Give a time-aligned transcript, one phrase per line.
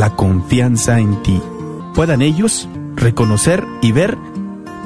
[0.00, 1.42] la confianza en ti.
[1.94, 4.16] Puedan ellos reconocer y ver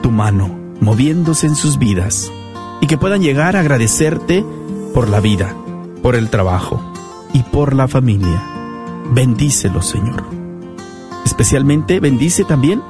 [0.03, 2.33] tu mano moviéndose en sus vidas
[2.81, 4.45] y que puedan llegar a agradecerte
[4.92, 5.55] por la vida,
[6.03, 6.81] por el trabajo
[7.33, 8.43] y por la familia.
[9.12, 10.25] Bendícelo, Señor.
[11.24, 12.82] Especialmente bendice también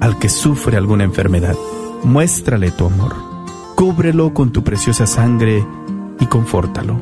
[0.00, 1.56] al que sufre alguna enfermedad.
[2.04, 3.16] Muéstrale tu amor.
[3.74, 5.66] Cúbrelo con tu preciosa sangre
[6.20, 7.00] y confórtalo.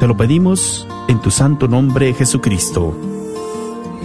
[0.00, 3.15] Te lo pedimos en tu santo nombre, Jesucristo.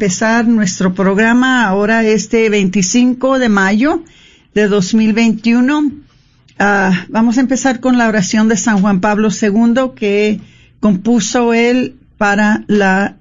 [0.00, 4.02] Empezar nuestro programa ahora este 25 de mayo
[4.54, 5.92] de 2021.
[6.58, 10.40] Ah, vamos a empezar con la oración de San Juan Pablo II que
[10.80, 13.18] compuso él para la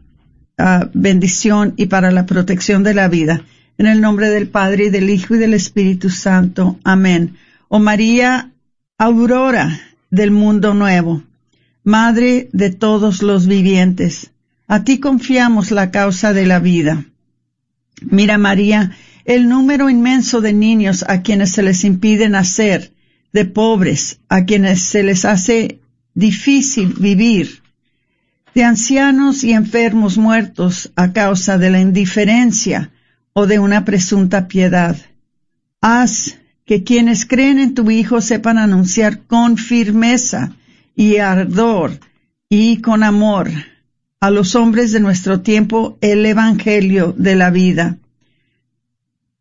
[0.57, 3.41] uh, bendición y para la protección de la vida.
[3.77, 6.79] En el nombre del Padre y del Hijo y del Espíritu Santo.
[6.85, 7.35] Amén.
[7.67, 8.53] Oh María,
[8.97, 9.81] aurora
[10.11, 11.23] del mundo nuevo,
[11.83, 14.31] Madre de todos los vivientes,
[14.69, 17.03] a ti confiamos la causa de la vida.
[18.01, 18.91] Mira María,
[19.25, 22.93] el número inmenso de niños a quienes se les impide nacer,
[23.33, 25.79] de pobres, a quienes se les hace
[26.13, 27.63] difícil vivir,
[28.53, 32.91] de ancianos y enfermos muertos a causa de la indiferencia
[33.33, 34.95] o de una presunta piedad.
[35.81, 40.53] Haz que quienes creen en tu Hijo sepan anunciar con firmeza
[40.95, 41.99] y ardor
[42.49, 43.49] y con amor
[44.19, 47.97] a los hombres de nuestro tiempo el Evangelio de la vida.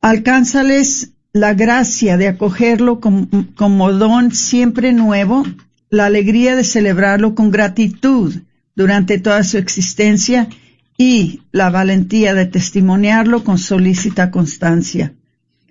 [0.00, 5.44] Alcánzales la gracia de acogerlo como, como don siempre nuevo
[5.90, 8.34] la alegría de celebrarlo con gratitud
[8.74, 10.48] durante toda su existencia
[10.96, 15.14] y la valentía de testimoniarlo con solícita constancia,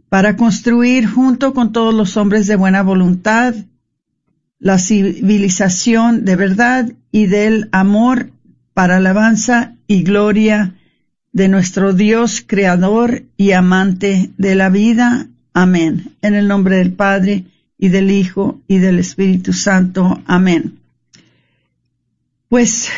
[0.10, 3.54] para construir junto con todos los hombres de buena voluntad
[4.60, 8.32] la civilización de verdad y del amor
[8.78, 10.76] para alabanza y gloria
[11.32, 15.26] de nuestro Dios creador y amante de la vida.
[15.52, 16.12] Amén.
[16.22, 17.46] En el nombre del Padre,
[17.80, 20.22] y del Hijo y del Espíritu Santo.
[20.28, 20.78] Amén.
[22.50, 22.90] Pues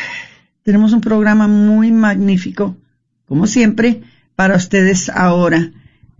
[0.64, 2.76] tenemos un programa muy magnífico,
[3.24, 4.02] como siempre,
[4.36, 5.72] para ustedes ahora.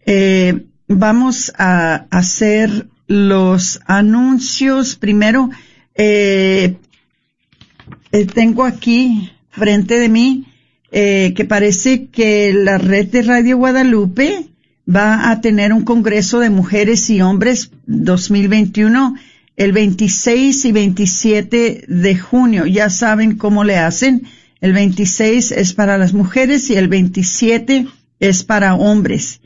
[0.06, 4.96] Eh, vamos a hacer los anuncios.
[4.96, 5.50] Primero,
[5.94, 6.78] eh,
[8.10, 10.46] eh, tengo aquí frente de mí
[10.90, 14.46] que parece que la red de Radio Guadalupe
[14.88, 19.14] va a tener un Congreso de Mujeres y Hombres 2021
[19.56, 22.66] el 26 y 27 de junio.
[22.66, 24.22] Ya saben cómo le hacen.
[24.60, 27.86] El 26 es para las mujeres y el 27
[28.20, 29.40] es para hombres.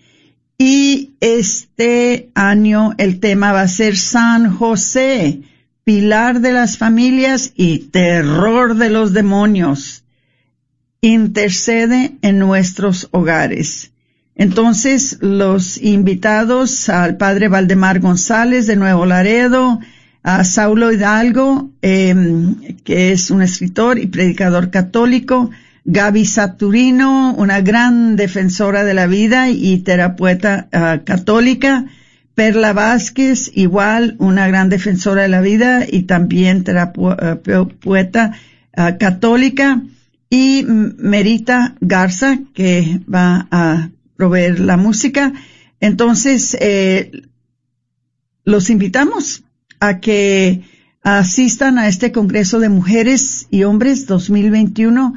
[0.56, 5.40] Y este año el tema va a ser San José,
[5.84, 10.00] pilar de las familias y terror de los demonios.
[11.02, 13.92] intercede en nuestros hogares.
[14.36, 19.80] Entonces, los invitados al padre Valdemar González de Nuevo Laredo,
[20.22, 22.54] a Saulo Hidalgo, em,
[22.84, 25.50] que es un escritor y predicador católico,
[25.84, 31.84] Gaby Saturino, una gran defensora de la vida y terapeuta ah, católica,
[32.34, 38.32] Perla Vázquez, igual una gran defensora de la vida y también terapeuta
[38.76, 39.82] ah, católica,
[40.34, 45.32] y Merita Garza, que va a proveer la música.
[45.78, 47.22] Entonces, eh,
[48.44, 49.44] los invitamos
[49.78, 50.62] a que
[51.04, 55.14] asistan a este Congreso de Mujeres y Hombres 2021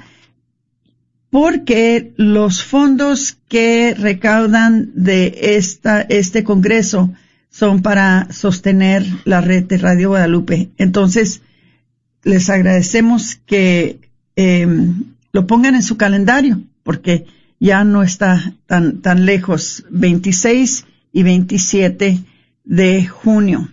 [1.29, 7.13] porque los fondos que recaudan de esta, este Congreso
[7.49, 10.69] son para sostener la red de Radio Guadalupe.
[10.77, 11.41] Entonces,
[12.23, 13.99] les agradecemos que
[14.35, 17.25] em, lo pongan en su calendario, porque
[17.59, 22.19] ya no está tan, tan lejos, 26 y 27
[22.63, 23.69] de junio.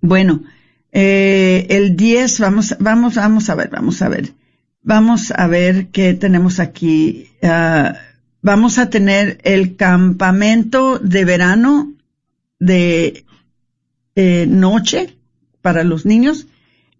[0.00, 0.42] Bueno,
[0.92, 4.32] eh, el 10, vamos, vamos, vamos a ver, vamos a ver.
[4.86, 7.26] Vamos a ver qué tenemos aquí.
[7.42, 7.96] Ah,
[8.40, 11.92] vamos a tener el campamento de verano
[12.60, 13.24] de
[14.14, 15.16] eh, noche
[15.60, 16.46] para los niños,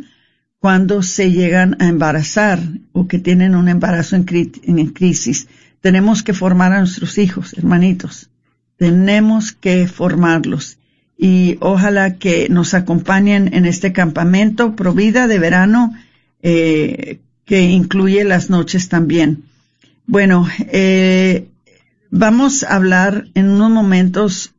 [0.57, 2.60] cuando se llegan a embarazar
[2.92, 5.48] o que tienen un embarazo en, crisis.
[5.80, 8.31] Tenemos que formar a nuestros hijos, hermanitos.
[8.78, 10.80] Tenemos que formarlos
[11.19, 15.94] y ojalá que nos acompañen en este campamento Provida de verano
[16.47, 19.45] eh, que incluye las noches también.
[20.06, 21.47] Bueno, eh,
[22.12, 24.53] vamos a hablar en unos momentos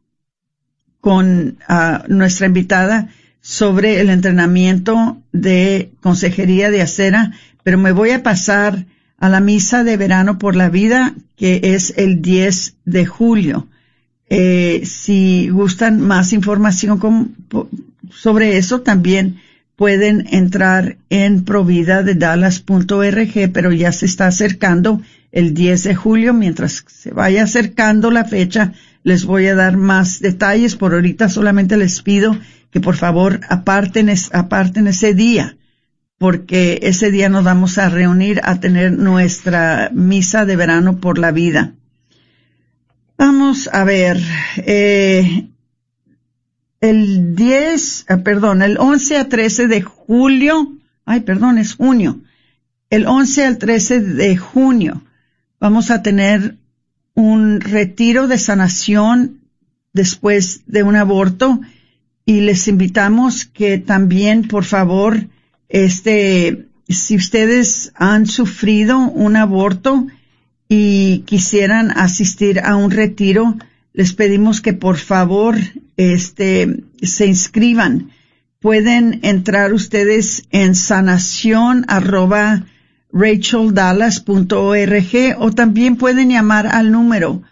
[1.00, 3.10] con ah, nuestra invitada
[3.40, 8.86] sobre el entrenamiento de consejería de acera, pero me voy a pasar
[9.18, 13.68] a la misa de verano por la vida, que es el 10 de julio.
[14.28, 17.36] Eh, si gustan más información
[18.10, 19.40] sobre eso, también
[19.76, 25.02] pueden entrar en providadedallas.org, pero ya se está acercando
[25.32, 26.32] el 10 de julio.
[26.32, 30.76] Mientras se vaya acercando la fecha, les voy a dar más detalles.
[30.76, 32.38] Por ahorita solamente les pido
[32.70, 35.56] que por favor aparten, ese día,
[36.18, 41.32] porque ese día nos vamos a reunir a tener nuestra misa de verano por la
[41.32, 41.74] vida.
[43.18, 44.20] Vamos a ver,
[44.58, 45.48] eh,
[46.80, 50.72] el 10, eh, perdón, el 11 a 13 de julio,
[51.04, 52.20] ay, perdón, es junio.
[52.90, 55.02] El 11 al 13 de junio
[55.58, 56.56] vamos a tener
[57.14, 59.40] un retiro de sanación
[59.92, 61.60] después de un aborto
[62.24, 65.28] y les invitamos que también, por favor,
[65.68, 70.06] este, si ustedes han sufrido un aborto
[70.68, 73.56] y quisieran asistir a un retiro,
[73.92, 75.56] les pedimos que por favor
[75.96, 78.10] este, se inscriban.
[78.60, 82.66] Pueden entrar ustedes en sanación arroba
[83.12, 87.42] racheldallas.org o también pueden llamar al número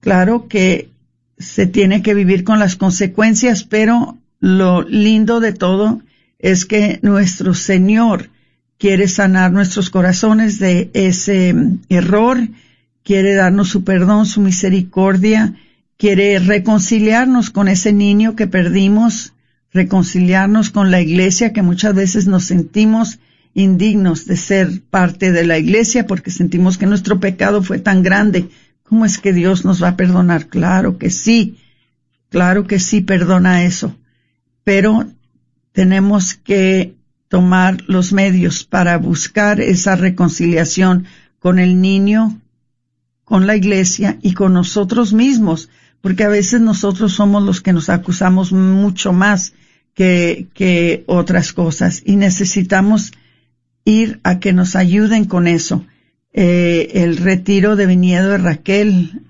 [0.00, 0.90] claro que
[1.38, 6.00] se tiene que vivir con las consecuencias, pero lo lindo de todo
[6.40, 8.30] es que nuestro Señor
[8.78, 12.48] quiere sanar nuestros corazones de ese mm, error,
[13.04, 15.54] quiere darnos su perdón, su misericordia,
[15.96, 19.32] quiere reconciliarnos con ese niño que perdimos,
[19.72, 23.18] reconciliarnos con la iglesia que muchas veces nos sentimos
[23.54, 28.48] indignos de ser parte de la iglesia porque sentimos que nuestro pecado fue tan grande.
[28.82, 30.46] ¿Cómo es que Dios nos va a perdonar?
[30.46, 31.56] Claro que sí,
[32.28, 33.96] claro que sí perdona eso,
[34.64, 35.06] pero
[35.72, 36.94] tenemos que
[37.28, 41.06] tomar los medios para buscar esa reconciliación
[41.38, 42.40] con el niño,
[43.24, 45.68] con la iglesia y con nosotros mismos,
[46.06, 49.54] porque a veces nosotros somos los que nos acusamos mucho más
[49.92, 53.10] que, otras cosas y necesitamos
[53.84, 55.84] ir a que nos ayuden con eso.
[56.32, 59.22] Eh, el retiro de viñedo de Raquel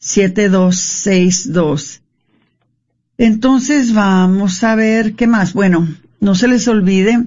[0.00, 2.00] 972-900-7262.
[3.18, 5.52] Entonces vamos a ver qué más.
[5.52, 5.86] Bueno,
[6.20, 7.22] no se les olvide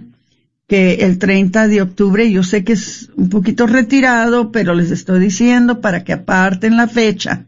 [0.68, 5.20] que el 30 de octubre, yo sé que es un poquito retirado, pero les estoy
[5.20, 7.46] diciendo para que aparten la fecha.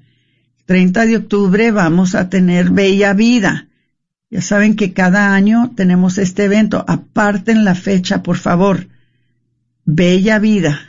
[0.66, 3.68] 30 de octubre vamos a tener Bella Vida.
[4.30, 6.84] Ya saben que cada año tenemos este evento.
[6.88, 8.88] Aparten la fecha, por favor.
[9.86, 10.80] Bella vida.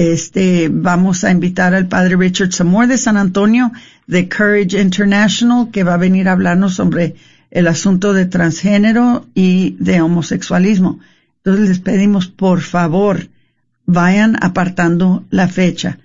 [0.00, 3.70] Este, vamos a invitar al padre Richard Samore de San Antonio
[4.06, 7.16] de Courage International que va a venir a hablarnos sobre
[7.50, 11.00] el asunto de transgénero y de homosexualismo.
[11.36, 13.28] Entonces les pedimos, por favor,
[13.84, 15.98] vayan apartando la fecha.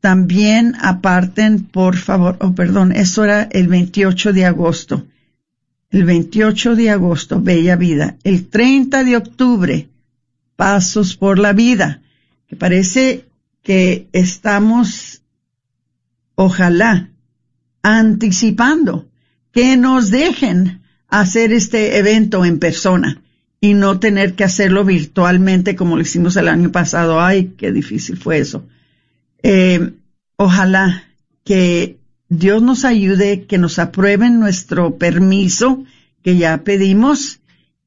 [0.00, 5.06] También aparten, por favor, oh perdón, eso era el 28 de agosto
[5.90, 9.88] el 28 de agosto, Bella Vida, el 30 de octubre,
[10.54, 12.02] Pasos por la Vida,
[12.46, 13.24] que parece
[13.62, 15.22] que estamos,
[16.34, 17.10] ojalá,
[17.82, 19.08] anticipando
[19.52, 23.22] que nos dejen hacer este evento en persona
[23.60, 27.20] y no tener que hacerlo virtualmente como lo hicimos el año pasado.
[27.20, 28.66] Ay, qué difícil fue eso.
[29.42, 29.92] Eh,
[30.36, 31.04] ojalá
[31.44, 31.98] que
[32.28, 35.84] Dios nos ayude, que nos aprueben nuestro permiso
[36.22, 37.40] que ya pedimos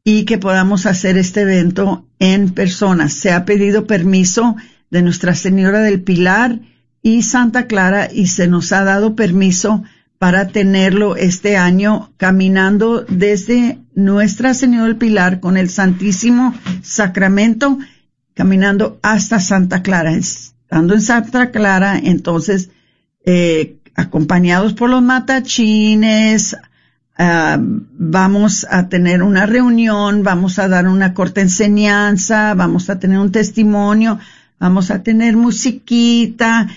[0.04, 3.08] y que podamos hacer este evento en persona.
[3.08, 4.56] Se ha pedido permiso
[4.92, 6.60] de Nuestra Señora del Pilar
[7.02, 9.84] y Santa Clara y se nos ha dado permiso
[10.20, 17.80] para tenerlo este año caminando desde Nuestra Señora del Pilar con el Santísimo Sacramento,
[18.36, 20.12] caminando hasta Santa Clara.
[20.12, 22.70] Estando en Santa Clara, entonces,
[23.26, 26.56] eh, acompañados por los matachines,
[27.18, 33.18] ah, vamos a tener una reunión, vamos a dar una corta enseñanza, vamos a tener
[33.18, 34.20] un testimonio,
[34.62, 36.70] vamos a tener musiquita,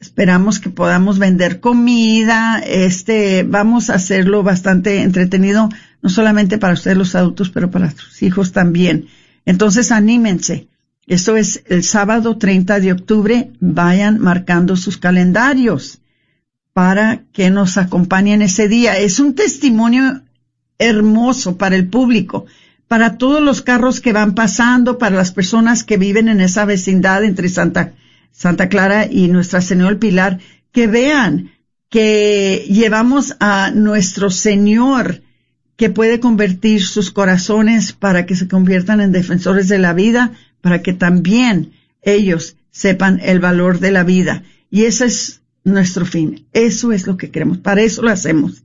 [0.00, 5.68] esperamos que podamos vender comida, este, vamos a hacerlo bastante entretenido,
[6.02, 9.06] no solamente para ustedes los adultos, pero para sus hijos también.
[9.44, 10.66] Entonces anímense.
[11.06, 13.52] Esto es el sábado 30 de octubre.
[13.60, 16.00] Vayan marcando sus calendarios
[16.72, 18.98] para que nos acompañen ese día.
[18.98, 20.22] Es un testimonio
[20.80, 22.46] hermoso para el público,
[22.88, 27.24] para todos los carros que van pasando, para las personas que viven en esa vecindad
[27.24, 27.94] entre Santa,
[28.30, 30.38] Santa Clara y Nuestra Señora Pilar,
[30.72, 31.52] que vean
[31.88, 35.22] que llevamos a nuestro Señor
[35.76, 40.82] que puede convertir sus corazones para que se conviertan en defensores de la vida, para
[40.82, 44.42] que también ellos sepan el valor de la vida.
[44.70, 46.46] Y esa es nuestro fin.
[46.52, 47.58] Eso es lo que queremos.
[47.58, 48.62] Para eso lo hacemos.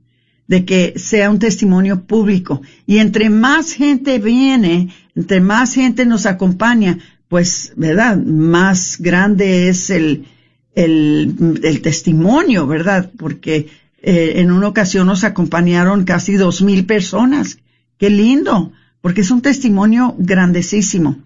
[0.52, 2.60] De que sea un testimonio público.
[2.86, 8.18] Y entre más gente viene, entre más gente nos acompaña, pues, ¿verdad?
[8.18, 10.26] Más grande es el,
[10.74, 13.10] el, el testimonio, ¿verdad?
[13.16, 13.70] Porque
[14.02, 17.56] eh, en una ocasión nos acompañaron casi dos mil personas.
[17.96, 21.16] Qué lindo, porque es un testimonio grandísimo.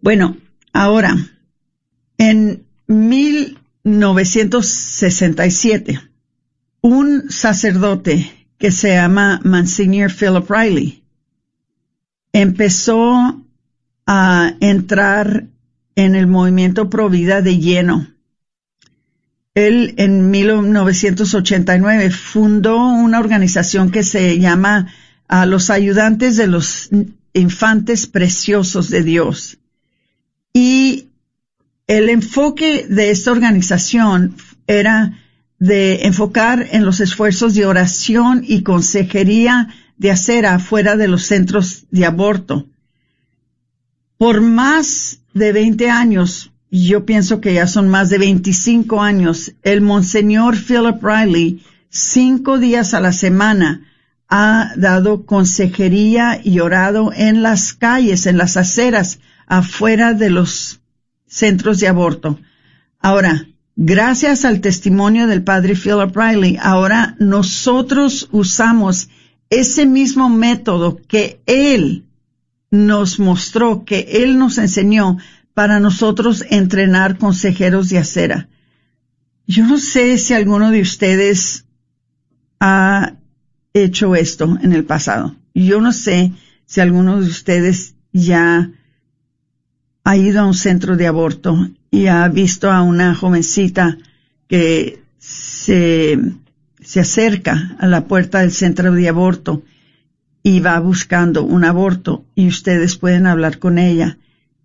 [0.00, 0.36] Bueno,
[0.72, 1.16] ahora,
[2.18, 6.09] en mil 1967,
[6.82, 11.02] un sacerdote que se llama Monsignor Philip Riley
[12.32, 13.42] empezó
[14.06, 15.46] a entrar
[15.96, 18.06] en el movimiento Provida de lleno.
[19.54, 24.92] él en 1989 fundó una organización que se llama
[25.28, 26.88] a los ayudantes de los
[27.32, 29.58] infantes preciosos de Dios.
[30.52, 31.08] Y
[31.86, 35.18] el enfoque de esta organización era
[35.60, 41.84] de enfocar en los esfuerzos de oración y consejería de acera afuera de los centros
[41.90, 42.66] de aborto.
[44.16, 49.82] Por más de 20 años, yo pienso que ya son más de 25 años, el
[49.82, 53.86] Monseñor Philip Riley, cinco días a la semana,
[54.28, 60.80] ha dado consejería y orado en las calles, en las aceras, afuera de los
[61.26, 62.38] centros de aborto.
[63.00, 63.46] Ahora,
[63.76, 69.08] gracias al testimonio del padre Philip Riley, ahora nosotros usamos
[69.48, 72.04] ese mismo método que él
[72.70, 75.18] nos mostró, que él nos enseñó
[75.54, 78.48] para nosotros entrenar consejeros de acera.
[79.46, 81.64] Yo no sé si alguno de ustedes
[82.60, 83.14] ha
[83.74, 85.34] hecho esto en el pasado.
[85.54, 86.32] Yo no sé
[86.66, 88.70] si alguno de ustedes ya
[90.04, 93.98] ha ido a un centro de aborto y ha visto a una jovencita
[94.48, 96.18] que se,
[96.80, 99.62] se acerca a la puerta del centro de aborto
[100.42, 104.18] y va buscando un aborto y ustedes pueden hablar con ella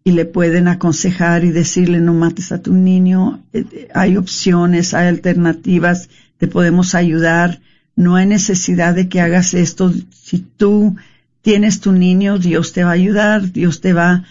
[0.03, 5.07] y le pueden aconsejar y decirle no mates a tu niño, eh, hay opciones, hay
[5.07, 7.59] alternativas, te podemos ayudar
[7.95, 9.93] no hay necesidad de que hagas esto.
[10.11, 10.95] Si tú
[11.41, 14.25] tienes tu niño, Dios te va a ayudar, Dios te va a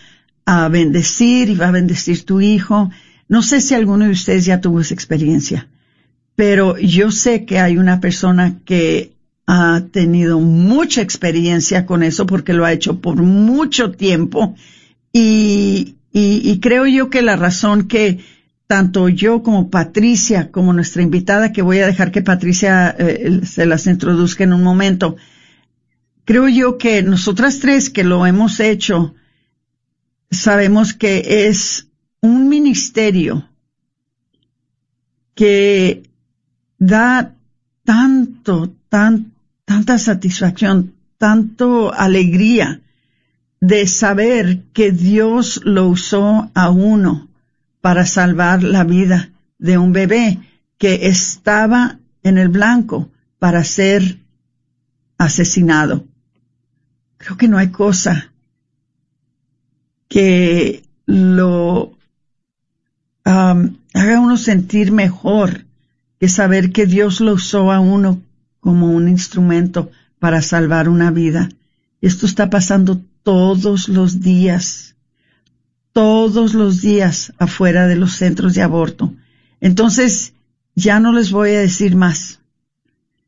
[0.69, 2.91] bendecir y va a bendecir tu hijo.
[3.29, 5.69] No sé si alguno de ustedes ya tuvo esa experiencia,
[6.35, 9.13] pero yo sé que hay una persona que
[9.47, 14.55] ha tenido mucha experiencia con eso porque lo ha hecho por mucho tiempo
[15.13, 18.21] y, y, y creo yo que la razón que
[18.67, 23.67] tanto yo como Patricia, como nuestra invitada, que voy a dejar que Patricia eh, se
[23.67, 25.17] las introduzca en un momento,
[26.25, 29.15] creo yo que nosotras tres que lo hemos hecho,
[30.31, 31.89] sabemos que es
[32.21, 33.49] un ministerio
[35.35, 36.03] que
[36.79, 37.35] da
[37.85, 39.33] tanto, tan,
[39.65, 42.81] tanta satisfacción, tanto alegría
[43.61, 47.29] de saber que Dios lo usó a uno
[47.81, 50.41] para salvar la vida de un bebé
[50.79, 54.19] que estaba en el blanco para ser
[55.19, 56.05] asesinado.
[57.17, 58.34] Creo que no hay cosa
[60.09, 61.97] que lo
[63.25, 65.65] haga uno sentir mejor
[66.21, 68.21] que saber que Dios lo usó a uno
[68.61, 71.49] como un instrumento para salvar una vida.
[72.01, 74.95] Esto está pasando todos los días
[75.95, 79.15] todos los días afuera de los centros de aborto.
[79.61, 80.35] Entonces,
[80.75, 82.41] ya no les voy a decir más.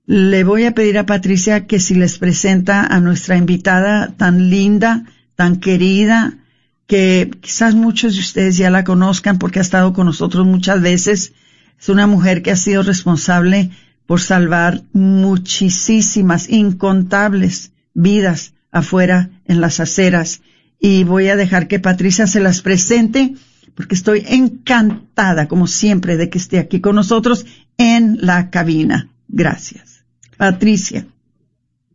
[0.04, 5.04] Le voy a pedir a Patricia que si les presenta a nuestra invitada tan linda,
[5.36, 6.38] tan querida,
[6.86, 11.32] que quizás muchos de ustedes ya la conozcan porque ha estado con nosotros muchas veces.
[11.78, 13.70] Es una mujer que ha sido responsable
[14.06, 20.42] por salvar muchísimas, incontables vidas afuera en las aceras
[20.78, 23.34] y voy a dejar que Patricia se las presente
[23.74, 27.44] porque estoy encantada, como siempre, de que esté aquí con nosotros
[27.76, 29.10] en la cabina.
[29.28, 30.04] Gracias.
[30.36, 31.06] Patricia.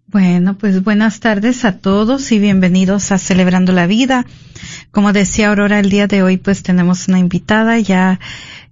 [0.08, 4.26] Bueno, pues buenas tardes a todos y bienvenidos a Celebrando la Vida.
[4.92, 8.20] Como decía Aurora, el día de hoy pues tenemos una invitada ya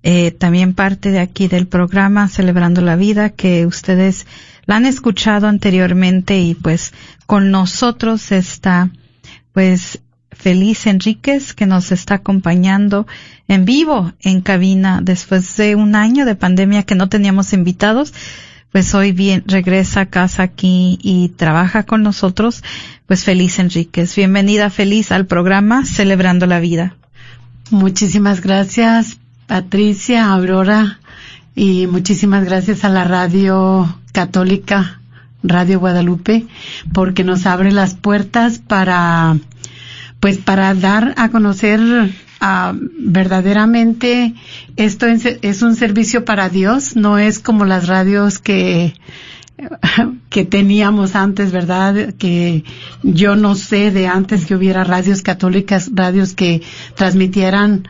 [0.03, 4.27] eh, también parte de aquí del programa Celebrando la Vida que ustedes
[4.65, 6.93] la han escuchado anteriormente y pues
[7.25, 8.89] con nosotros está
[9.53, 9.99] pues
[10.32, 13.08] Feliz Enríquez que nos está acompañando
[13.47, 18.13] en vivo en cabina después de un año de pandemia que no teníamos invitados.
[18.71, 22.63] Pues hoy bien regresa a casa aquí y trabaja con nosotros.
[23.08, 24.15] Pues Feliz Enríquez.
[24.15, 26.95] Bienvenida Feliz al programa Celebrando la Vida.
[27.71, 30.99] Muchísimas gracias Patricia, Aurora
[31.55, 34.99] y muchísimas gracias a la radio católica
[35.41, 36.45] Radio Guadalupe,
[36.93, 39.38] porque nos abre las puertas para,
[40.19, 41.79] pues para dar a conocer
[42.41, 44.34] uh, verdaderamente
[44.75, 48.93] esto es, un servicio para Dios, no es como las radios que
[50.30, 52.13] que teníamos antes, ¿verdad?
[52.17, 52.63] Que
[53.04, 56.62] yo no sé de antes que hubiera radios católicas, radios que
[56.95, 57.84] transmitieran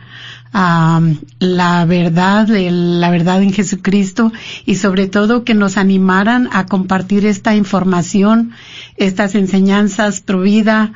[0.52, 4.32] la verdad, la verdad en Jesucristo
[4.66, 8.52] y sobre todo que nos animaran a compartir esta información,
[8.96, 10.92] estas enseñanzas pro vida,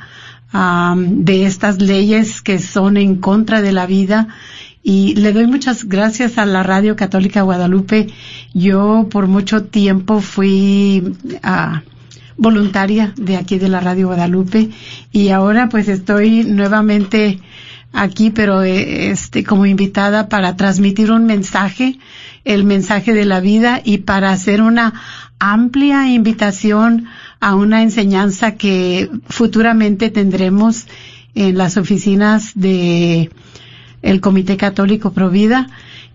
[0.97, 4.29] de estas leyes que son en contra de la vida
[4.87, 8.05] Y le doy muchas gracias a la Radio Católica Guadalupe.
[8.53, 11.81] Yo por mucho tiempo fui ah,
[12.37, 14.69] voluntaria de aquí de la Radio Guadalupe
[15.11, 17.39] y ahora pues estoy nuevamente
[17.93, 21.97] aquí, pero eh, este como invitada para transmitir un mensaje,
[22.43, 24.93] el mensaje de la vida y para hacer una
[25.39, 27.07] amplia invitación
[27.39, 30.87] a una enseñanza que futuramente tendremos
[31.35, 33.29] en las oficinas de
[34.01, 35.67] el Comité Católico Provida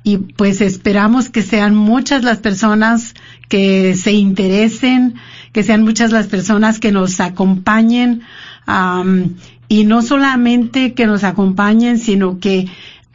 [0.03, 3.15] y pues esperamos que sean muchas las personas
[3.49, 5.15] que se interesen,
[5.53, 8.23] que sean muchas las personas que nos acompañen
[9.69, 12.69] y no solamente que nos acompañen, sino que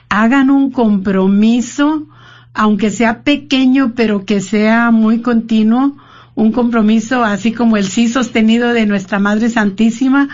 [0.10, 2.08] hagan un compromiso,
[2.54, 5.98] aunque sea pequeño, pero que sea muy continuo,
[6.36, 10.30] un compromiso así como el sí sostenido de nuestra Madre Santísima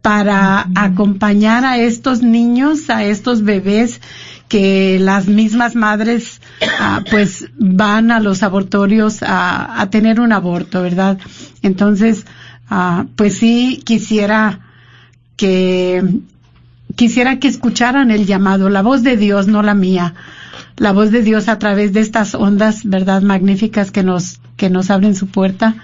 [0.00, 4.00] para acompañar a estos niños, a estos bebés
[4.48, 6.40] que las mismas madres
[6.78, 11.18] ah, pues van a los abortorios a, a, tener un aborto, ¿verdad?
[11.62, 12.26] Entonces,
[12.68, 14.60] ah, pues sí quisiera
[15.36, 16.04] que
[16.96, 20.14] quisiera que escucharan el llamado, la voz de Dios, no la mía,
[20.76, 23.22] la voz de Dios a través de estas ondas, ¿verdad?
[23.22, 25.74] Magníficas que nos que nos abren su puerta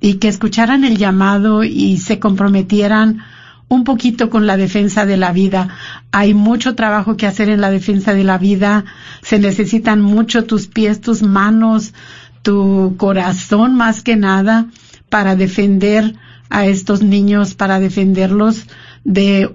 [0.00, 3.20] y que escucharan el llamado y se comprometieran
[3.68, 5.68] un poquito con la defensa de la vida.
[6.12, 8.84] Hay mucho trabajo que hacer en la defensa de la vida.
[9.22, 11.94] Se necesitan mucho tus pies, tus manos,
[12.42, 14.66] tu corazón más que nada
[15.08, 16.14] para defender
[16.50, 18.66] a estos niños, para defenderlos
[19.04, 19.54] de,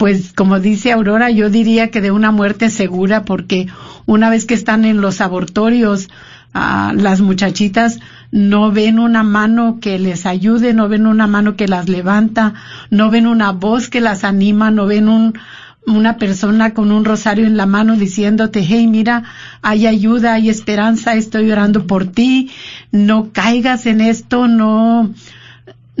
[0.00, 3.66] pues como dice Aurora, yo diría que de una muerte segura porque
[4.06, 6.08] una vez que están en los abortorios,
[6.54, 11.68] ah, las muchachitas no ven una mano que les ayude, no ven una mano que
[11.68, 12.54] las levanta,
[12.88, 15.34] no ven una voz que las anima, no ven un,
[15.86, 19.24] una persona con un rosario en la mano diciéndote, hey, mira,
[19.60, 22.50] hay ayuda, hay esperanza, estoy orando por ti,
[22.90, 25.12] no caigas en esto, no,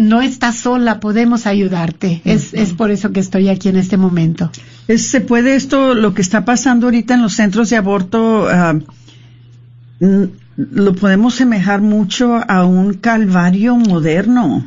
[0.00, 2.22] no estás sola, podemos ayudarte.
[2.24, 4.50] Es, es por eso que estoy aquí en este momento.
[4.88, 10.94] ¿Se puede esto, lo que está pasando ahorita en los centros de aborto, uh, lo
[10.94, 14.66] podemos semejar mucho a un calvario moderno,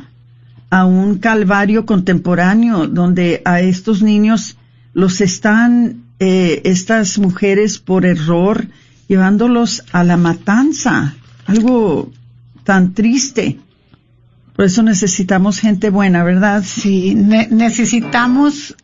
[0.70, 4.56] a un calvario contemporáneo, donde a estos niños
[4.92, 8.66] los están eh, estas mujeres por error
[9.08, 11.14] llevándolos a la matanza,
[11.46, 12.10] algo
[12.64, 13.58] tan triste.
[14.54, 16.62] Por eso necesitamos gente buena, ¿verdad?
[16.64, 18.76] Sí, necesitamos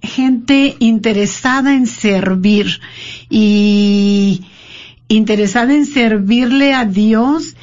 [0.00, 2.80] gente interesada en servir
[3.28, 4.42] y
[5.08, 7.56] interesada en servirle a Dios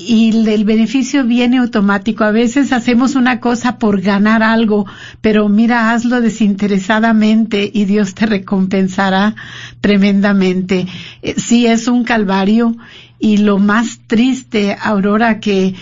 [0.00, 2.22] y el beneficio viene automático.
[2.22, 4.86] A veces hacemos una cosa por ganar algo,
[5.20, 9.34] pero mira, hazlo desinteresadamente y Dios te recompensará
[9.80, 10.86] tremendamente.
[11.22, 12.76] Eh, sí es un calvario
[13.18, 15.74] y lo más triste, Aurora, que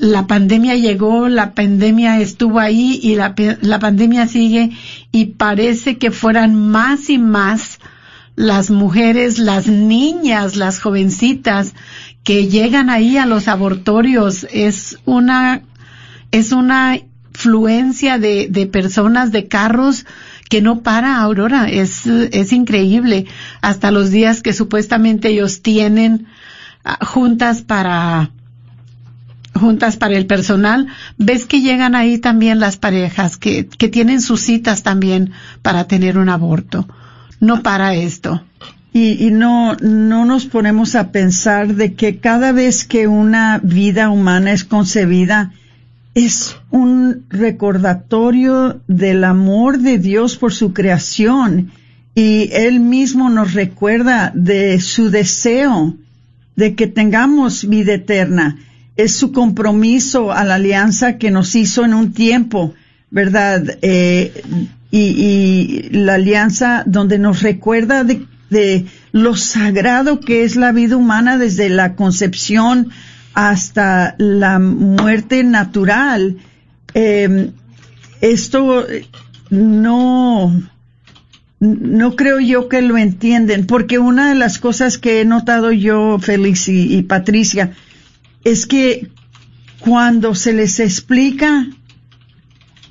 [0.00, 4.70] la pandemia llegó, la pandemia estuvo ahí y la, la pandemia sigue
[5.12, 7.78] y parece que fueran más y más
[8.36, 11.74] las mujeres, las niñas, las jovencitas
[12.22, 14.46] que llegan ahí a los abortorios.
[14.52, 15.62] Es una,
[16.30, 16.98] es una
[17.32, 20.06] fluencia de, de personas, de carros
[20.48, 21.68] que no para, Aurora.
[21.68, 23.26] Es, es increíble.
[23.62, 26.26] Hasta los días que supuestamente ellos tienen
[26.84, 28.30] ah, juntas para,
[29.56, 30.86] juntas para el personal,
[31.18, 36.18] ves que llegan ahí también las parejas que, que tienen sus citas también para tener
[36.18, 36.86] un aborto
[37.40, 38.42] no para esto.
[38.92, 44.08] Y, y, no, no nos ponemos a pensar de que cada vez que una vida
[44.08, 45.52] humana es concebida,
[46.14, 51.72] es un recordatorio del amor de Dios por su creación.
[52.14, 55.94] Y Él mismo nos recuerda de su deseo
[56.54, 58.56] de que tengamos vida eterna.
[58.96, 62.74] Es su compromiso a la alianza que nos hizo en un tiempo,
[63.10, 63.78] ¿verdad?
[63.82, 64.42] Eh,
[64.90, 71.68] y, la alianza donde nos recuerda de, lo sagrado que es la vida humana desde
[71.68, 72.90] la concepción
[73.34, 76.36] hasta la muerte natural.
[76.94, 77.50] Em,
[78.20, 78.86] esto
[79.50, 80.62] no,
[81.60, 86.18] no creo yo que lo entienden, porque una de las cosas que he notado yo,
[86.18, 87.72] Félix y Patricia,
[88.46, 89.10] es que
[89.80, 91.66] cuando se les explica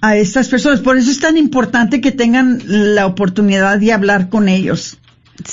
[0.02, 0.82] a estas personas.
[0.82, 4.98] Por eso es tan importante que tengan la oportunidad de hablar con ellos.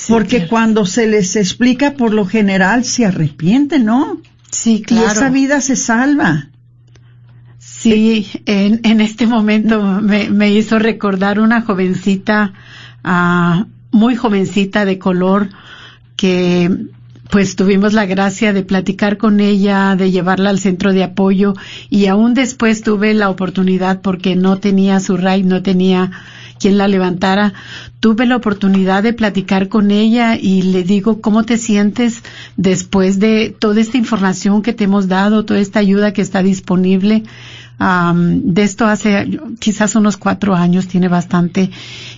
[0.07, 4.21] porque cuando se les explica, por lo general se arrepienten, ¿no?
[4.51, 5.07] Sí, claro.
[5.07, 6.49] Y esa vida se salva.
[7.59, 12.53] Sí, en, en este momento me, me hizo recordar una jovencita,
[13.03, 15.49] uh, muy jovencita de color
[16.15, 16.69] que
[17.33, 21.55] pues tuvimos la gracia de platicar con ella, de llevarla al centro de apoyo
[21.89, 26.11] y aún después tuve la oportunidad porque no tenía su RAID, no tenía
[26.59, 27.53] quien la levantara,
[27.99, 32.21] tuve la oportunidad de platicar con ella y le digo, ¿cómo te sientes
[32.55, 37.23] después de toda esta información que te hemos dado, toda esta ayuda que está disponible?
[37.79, 41.69] de esto hace quizás unos cuatro años, tiene bastante,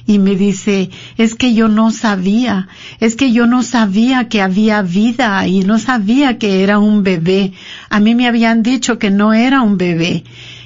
[0.07, 2.67] y me dice, es que yo no sabía,
[2.99, 7.53] es que yo no sabía que había vida y no sabía que era un bebé.
[7.89, 10.23] A mí me habían dicho que no era un bebé.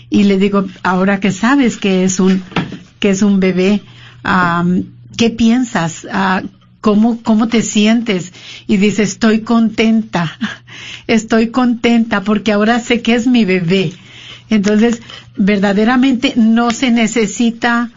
[0.09, 2.43] Y le digo, ahora que sabes que es un,
[2.99, 3.81] que es un bebé,
[5.17, 6.05] ¿qué piensas?
[6.11, 6.41] Ah,
[6.81, 8.33] ¿Cómo, ¿Cómo te sientes?
[8.67, 10.37] Y dice, estoy contenta,
[11.07, 13.91] estoy contenta porque ahora sé que es mi bebé.
[14.49, 15.01] Entonces,
[15.35, 17.91] verdaderamente no se necesita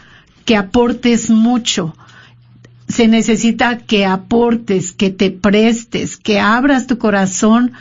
[0.45, 1.95] que aportes mucho.
[2.89, 7.73] Se necesita que aportes, que te prestes, que abras tu corazón,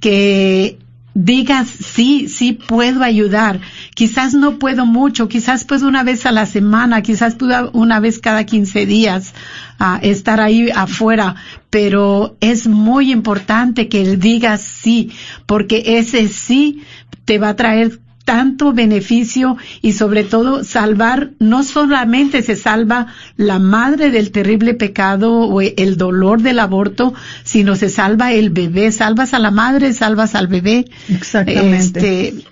[0.00, 0.78] que
[1.14, 3.60] digas, sí, sí puedo ayudar.
[3.94, 8.18] Quizás no puedo mucho, quizás puedo una vez a la semana, quizás puedo una vez
[8.18, 9.32] cada 15 días
[9.78, 11.36] a estar ahí afuera,
[11.70, 15.12] pero es muy importante que digas sí,
[15.46, 16.82] porque ese sí
[17.24, 23.58] te va a traer tanto beneficio y sobre todo salvar, no solamente se salva la
[23.58, 29.34] madre del terrible pecado o el dolor del aborto, sino se salva el bebé, salvas
[29.34, 30.86] a la madre, salvas al bebé.
[31.08, 32.28] Exactamente.
[32.28, 32.44] Este,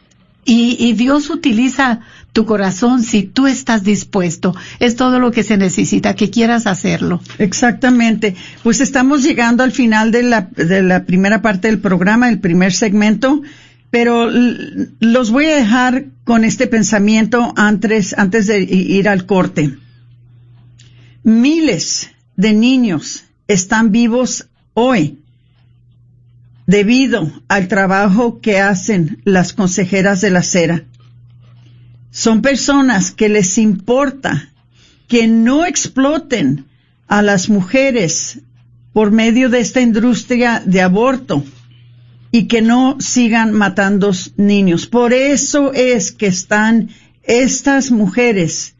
[0.44, 2.00] y, y Dios utiliza
[2.32, 4.54] tu corazón si tú estás dispuesto.
[4.80, 7.20] Es todo lo que se necesita, que quieras hacerlo.
[7.38, 8.34] Exactamente.
[8.62, 12.72] Pues estamos llegando al final de la, de la primera parte del programa, el primer
[12.72, 13.42] segmento
[13.92, 19.76] pero los voy a dejar con este pensamiento antes, antes de ir al corte.
[21.22, 25.18] Miles de niños están vivos hoy
[26.66, 30.84] debido al trabajo que hacen las consejeras de la cera.
[32.10, 34.54] Son personas que les importa
[35.06, 36.64] que no exploten
[37.08, 38.40] a las mujeres
[38.94, 41.44] por medio de esta industria de aborto
[42.32, 44.86] y que no sigan matando niños.
[44.86, 46.88] Por eso es que están
[47.22, 48.74] estas mujeres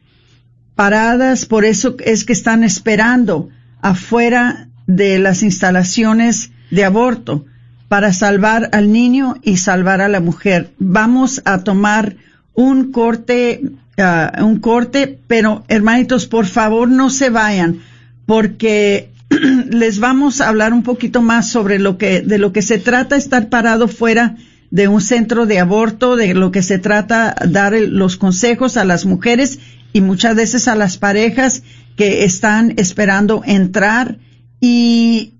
[0.75, 7.45] paradas, por eso es que están esperando afuera de las instalaciones de aborto
[7.87, 10.71] para salvar al niño y salvar a la mujer.
[10.79, 12.15] Vamos a tomar
[12.55, 13.61] un corte,
[13.99, 17.81] uh, un corte, pero hermanitos, por favor no se vayan,
[18.25, 19.12] porque
[19.69, 23.15] les vamos a hablar un poquito más sobre lo que, de lo que se trata
[23.15, 24.35] estar parado fuera
[24.71, 29.05] de un centro de aborto, de lo que se trata dar los consejos a las
[29.05, 29.59] mujeres
[29.93, 31.63] y muchas veces a las parejas
[31.95, 34.17] que están esperando entrar.
[34.59, 35.33] Y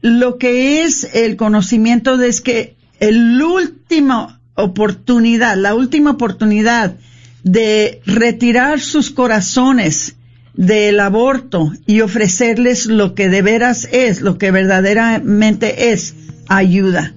[0.00, 6.96] lo que es el conocimiento de es que el último oportunidad, la última oportunidad
[7.44, 10.16] de retirar sus corazones
[10.54, 16.14] del aborto y ofrecerles lo que de veras es, lo que verdaderamente es
[16.48, 17.14] ayuda.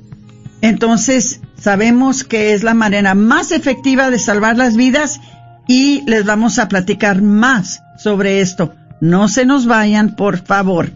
[0.61, 5.19] Entonces, sabemos que es la manera más efectiva de salvar las vidas
[5.67, 8.73] y les vamos a platicar más sobre esto.
[9.01, 10.91] No se nos vayan, por favor.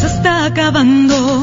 [0.00, 1.42] Se está acabando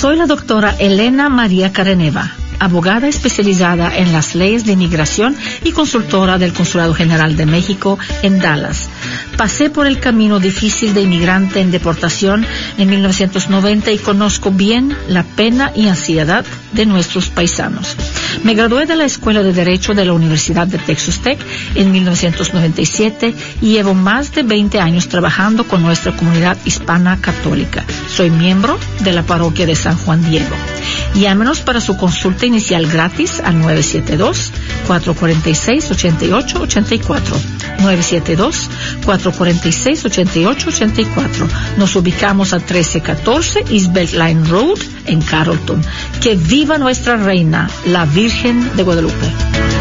[0.00, 2.30] Soy la doctora Elena María Careneva,
[2.60, 8.38] abogada especializada en las leyes de inmigración y consultora del Consulado General de México en
[8.38, 8.88] Dallas.
[9.36, 12.44] Pasé por el camino difícil de inmigrante en deportación
[12.76, 17.96] en 1990 y conozco bien la pena y ansiedad de nuestros paisanos.
[18.42, 21.38] Me gradué de la Escuela de Derecho de la Universidad de Texas Tech
[21.74, 27.84] en 1997 y llevo más de 20 años trabajando con nuestra comunidad hispana católica.
[28.08, 30.54] Soy miembro de la parroquia de San Juan Diego.
[31.14, 33.56] Llámenos para su consulta inicial gratis al
[39.08, 40.58] 972-446-8884.
[40.58, 41.48] 972-446-8884.
[41.78, 45.80] Nos ubicamos a 1314 East Beltline Road en Carrollton.
[46.20, 49.77] Que viva nuestra reina, la Virgen de Guadalupe.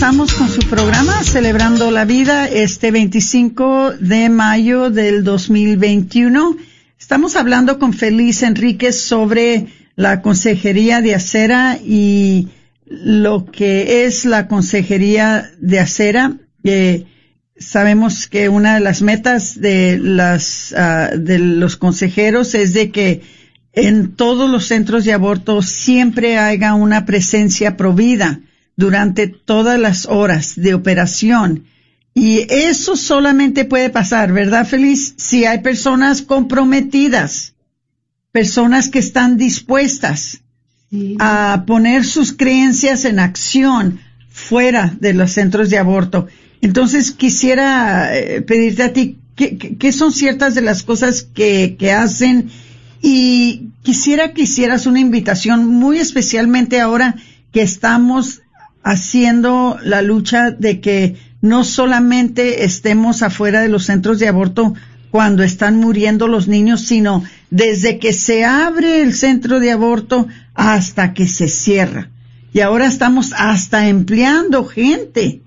[0.04, 6.58] Estamos con su programa Celebrando la Vida este 25 de mayo del 2021.
[7.00, 12.48] Estamos hablando con Feliz Enríquez sobre la Consejería de Acera y
[12.84, 16.36] lo que es la Consejería de Acera.
[17.56, 23.22] Sabemos que una de las metas de las uh, de los consejeros es de que
[23.72, 28.42] en todos los centros de aborto siempre haya una presencia provida
[28.76, 31.64] durante todas las horas de operación.
[32.14, 35.14] Y eso solamente puede pasar, ¿verdad, Feliz?
[35.16, 37.54] Si hay personas comprometidas,
[38.30, 40.40] personas que están dispuestas
[40.90, 41.16] sí.
[41.18, 46.28] a poner sus creencias en acción fuera de los centros de aborto.
[46.60, 51.92] Entonces quisiera eh, pedirte a ti, ¿qué, ¿qué, son ciertas de las cosas que, que
[51.92, 52.48] hacen?
[53.02, 57.16] Y quisiera que hicieras una invitación muy especialmente ahora
[57.52, 58.42] que estamos
[58.84, 64.74] haciendo la lucha de que no solamente estemos afuera de los centros de aborto
[65.10, 71.14] cuando están muriendo los niños, sino desde que se abre el centro de aborto hasta
[71.14, 72.10] que se cierra.
[72.52, 75.40] Y ahora estamos hasta empleando gente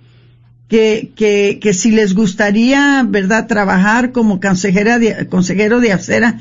[0.68, 6.40] que, que, que si les gustaría, ¿verdad?, trabajar como consejera de, consejero de acera,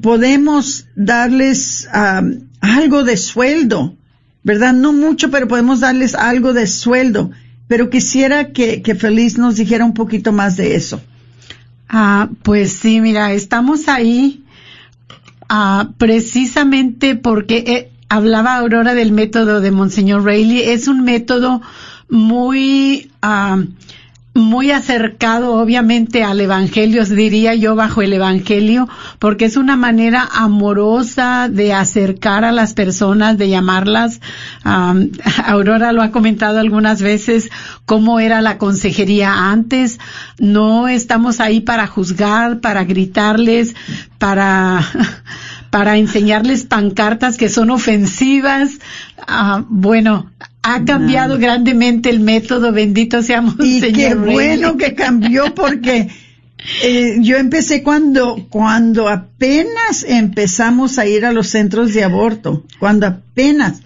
[0.00, 3.96] podemos darles um, algo de sueldo
[4.44, 4.74] ¿verdad?
[4.74, 7.32] No mucho, pero podemos darles algo de sueldo.
[7.66, 11.00] Pero quisiera que, que Feliz nos dijera un poquito más de eso.
[11.88, 14.44] Ah, pues sí, mira, estamos ahí
[15.48, 20.72] ah, precisamente porque eh, hablaba Aurora del método de Monseñor Rayleigh.
[20.72, 21.62] Es un método
[22.10, 23.62] muy ah,
[24.34, 28.88] muy acercado obviamente al Evangelio, diría yo, bajo el Evangelio,
[29.20, 34.20] porque es una manera amorosa de acercar a las personas, de llamarlas.
[35.44, 37.48] Aurora lo ha comentado algunas veces,
[37.86, 40.00] cómo era la consejería antes.
[40.38, 43.74] No estamos ahí para juzgar, para gritarles,
[44.18, 44.80] para
[45.70, 48.78] para enseñarles pancartas que son ofensivas.
[49.28, 50.30] Uh, bueno,
[50.64, 56.08] ha cambiado grandemente el método, bendito seamos y qué bueno que cambió porque
[56.82, 63.06] eh, yo empecé cuando cuando apenas empezamos a ir a los centros de aborto, cuando
[63.06, 63.82] apenas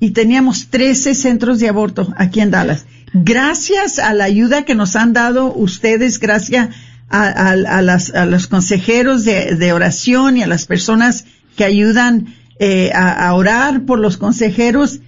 [0.00, 2.86] y teníamos 13 centros de aborto aquí en Dallas.
[3.12, 6.70] Gracias a la ayuda que nos han dado ustedes, gracias
[7.10, 11.64] a, a, a, las, a los consejeros de, de, oración y a las personas que
[11.64, 15.00] ayudan eh, a, a, orar por los consejeros.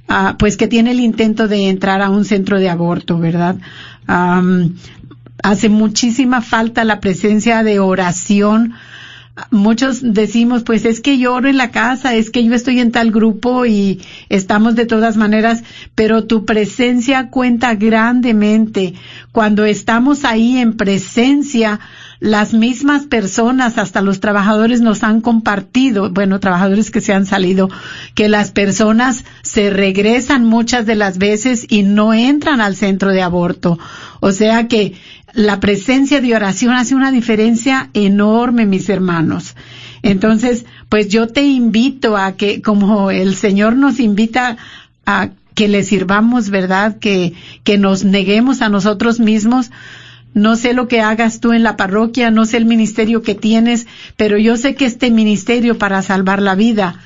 [0.09, 3.57] uh, pues que tiene el intento de entrar a un centro de aborto, ¿verdad?
[5.43, 8.73] hace muchísima falta la presencia de oración.
[9.51, 13.11] Muchos decimos, pues es que yo en la casa, es que yo estoy en tal
[13.11, 15.63] grupo y estamos de todas maneras,
[15.95, 18.95] pero tu presencia cuenta grandemente.
[19.33, 21.79] Cuando estamos ahí en presencia,
[22.21, 27.71] las mismas personas, hasta los trabajadores nos han compartido, bueno, trabajadores que se han salido,
[28.15, 33.23] que las personas se regresan muchas de las veces y no entran al centro de
[33.23, 33.79] aborto.
[34.21, 34.95] O sea que
[35.39, 39.55] la presencia de oración hace una diferencia enorme, mis hermanos.
[40.03, 44.57] Entonces, pues yo te invito a que, como el Señor nos invita
[45.07, 46.99] a que le sirvamos, ¿verdad?
[46.99, 49.71] Que, que nos neguemos a nosotros mismos,
[50.35, 53.87] no sé lo que hagas tú en la parroquia, no sé el ministerio que tienes,
[54.17, 56.97] pero yo sé que este ministerio para salvar la vida,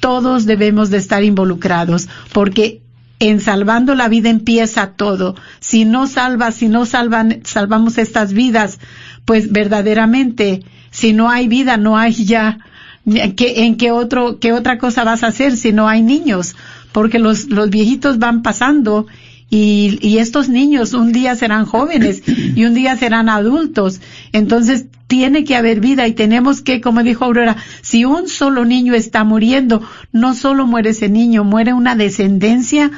[0.00, 2.80] todos debemos de estar involucrados, porque
[3.18, 5.36] en salvando la vida empieza todo.
[5.60, 8.78] Si no salvas, si no salvan, salvamos estas vidas,
[9.24, 12.58] pues verdaderamente, si no hay vida, no hay ya,
[13.06, 16.56] ¿en qué otro, qué otra cosa vas a hacer si no hay niños?
[16.92, 19.06] Porque los, los viejitos van pasando
[19.48, 24.00] y, y, estos niños un día serán jóvenes y un día serán adultos.
[24.32, 28.94] Entonces tiene que haber vida y tenemos que, como dijo Aurora, si un solo niño
[28.94, 29.82] está muriendo,
[30.12, 32.90] no solo muere ese niño, muere una descendencia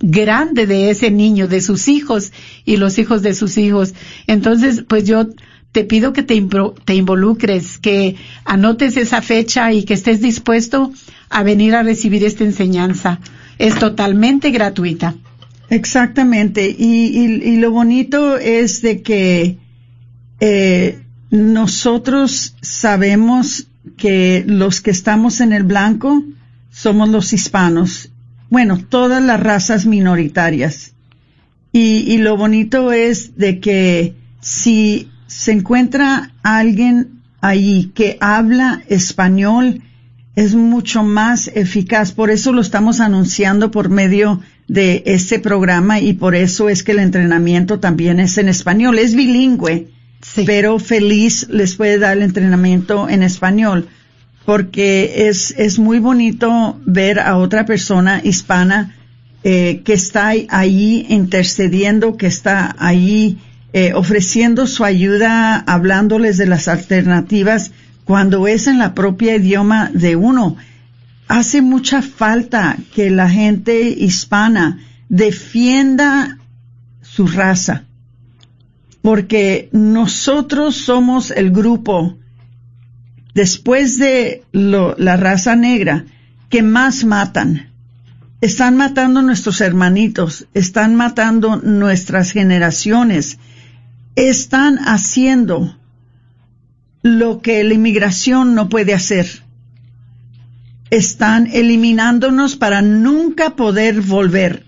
[0.00, 2.32] grande de ese niño, de sus hijos
[2.64, 3.94] y los hijos de sus hijos.
[4.26, 5.26] Entonces, pues yo
[5.72, 6.40] te pido que te,
[6.84, 10.92] te involucres, que anotes esa fecha y que estés dispuesto
[11.30, 13.20] a venir a recibir esta enseñanza.
[13.58, 15.14] Es totalmente gratuita.
[15.70, 16.68] Exactamente.
[16.76, 19.56] Y, y, lo bonito es de que
[20.40, 20.98] eh,
[21.30, 26.24] nosotros sabemos que los que estamos en el blanco
[26.72, 28.10] somos los hispanos.
[28.50, 30.92] Bueno, todas las razas minoritarias.
[31.72, 39.82] Y, y lo bonito es de que si se encuentra alguien allí que habla español,
[40.34, 42.10] es mucho más eficaz.
[42.10, 44.40] Por eso lo estamos anunciando por medio
[44.70, 49.00] de este programa y por eso es que el entrenamiento también es en español.
[49.00, 49.88] Es bilingüe,
[50.46, 53.88] pero feliz les puede dar el entrenamiento en español
[54.44, 58.94] porque es, es muy bonito ver a otra persona hispana
[59.42, 63.38] eh, que está ahí intercediendo, que está ahí
[63.72, 67.72] eh, ofreciendo su ayuda, hablándoles de las alternativas
[68.04, 70.56] cuando es en la propia idioma de uno
[71.30, 76.38] hace mucha falta que la gente hispana defienda
[77.02, 77.84] su raza,
[79.00, 82.18] porque nosotros somos el grupo,
[83.32, 86.04] después de la raza negra,
[86.48, 87.70] que más matan.
[88.40, 93.38] Están matando nuestros hermanitos, están matando nuestras generaciones,
[94.16, 95.76] están haciendo
[97.02, 99.48] lo que la inmigración no puede hacer.
[100.90, 104.64] Están eliminándonos para nunca poder volver.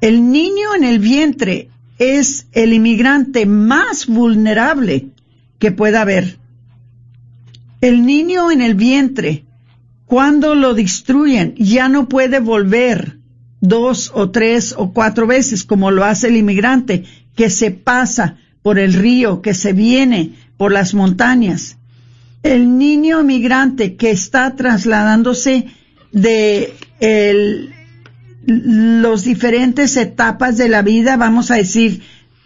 [0.00, 1.68] El niño en el vientre
[1.98, 5.08] es el inmigrante más vulnerable
[5.58, 6.38] que pueda haber.
[7.82, 9.44] El niño en el vientre,
[10.06, 13.18] cuando lo destruyen, ya no puede volver
[13.60, 17.04] dos o tres o cuatro veces como lo hace el inmigrante,
[17.36, 21.76] que se pasa por el río, que se viene por las montañas.
[22.42, 25.66] El niño migrante que está trasladándose
[26.12, 27.74] de el,
[28.46, 32.02] los diferentes etapas de la vida, vamos a decir,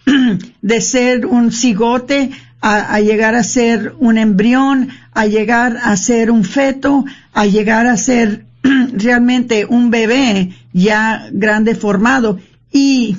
[0.62, 2.30] de ser un cigote
[2.60, 7.86] a, a, llegar a ser un embrión, a llegar a ser un feto, a llegar
[7.86, 8.46] a ser
[8.92, 12.40] realmente un bebé ya grande formado
[12.72, 13.16] y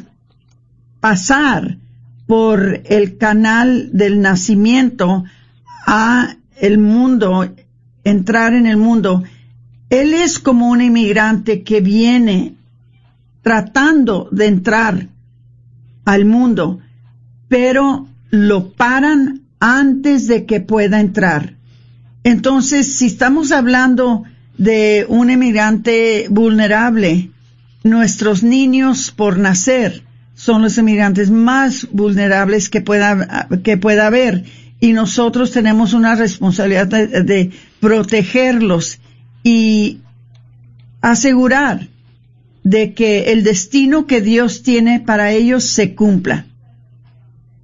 [1.00, 1.78] pasar
[2.28, 5.24] por el canal del nacimiento
[5.86, 7.48] a el mundo,
[8.04, 9.24] entrar en el mundo.
[9.90, 12.56] Él es como un inmigrante que viene
[13.42, 15.08] tratando de entrar
[16.06, 16.80] al mundo,
[17.48, 21.56] pero lo paran antes de que pueda entrar.
[22.24, 24.24] Entonces, si estamos hablando
[24.58, 27.30] de un inmigrante vulnerable,
[27.84, 30.04] nuestros niños por nacer,
[30.34, 34.44] son los inmigrantes más vulnerables que pueda, que pueda haber.
[34.80, 39.00] Y nosotros tenemos una responsabilidad de, protegerlos
[39.44, 40.00] y
[41.02, 41.88] asegurar
[42.64, 46.46] de que el destino que Dios tiene para ellos se cumpla.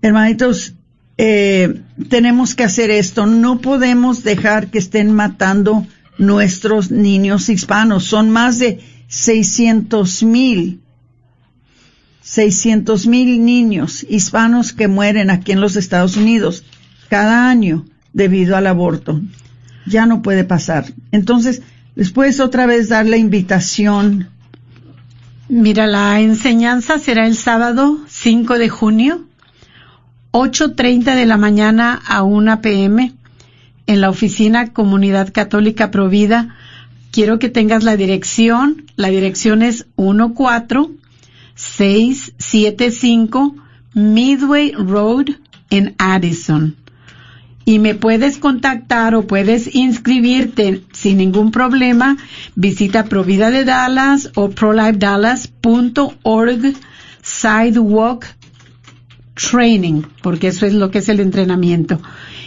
[0.02, 0.74] Hermanitos,
[1.18, 3.26] eh, tenemos que hacer esto.
[3.26, 5.86] No podemos dejar que estén matando
[6.18, 8.06] nuestros niños hispanos.
[8.06, 10.82] Son más de 600 mil
[12.22, 16.64] 600 mil niños hispanos que mueren aquí en los Estados Unidos
[17.12, 19.20] cada año debido al aborto.
[19.86, 20.86] Ya no puede pasar.
[21.12, 21.62] Entonces,
[21.94, 24.30] después otra vez dar la invitación.
[25.50, 29.26] Mira, la enseñanza será el sábado 5 de junio,
[30.32, 33.12] 8.30 de la mañana a 1 pm
[33.88, 36.56] en la oficina Comunidad Católica Provida.
[37.12, 38.86] Quiero que tengas la dirección.
[38.96, 40.92] La dirección es 14
[41.56, 43.56] 675
[43.96, 45.26] Midway Road
[45.70, 46.78] en Addison.
[47.64, 52.18] Y me puedes contactar o puedes inscribirte sin ningún problema.
[52.56, 56.74] Visita Provida de Dallas o prolifedallas.org
[57.22, 58.26] Sidewalk
[59.36, 62.00] Training, porque eso es lo que es el entrenamiento.